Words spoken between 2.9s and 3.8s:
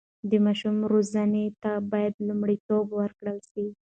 ورکړل سي.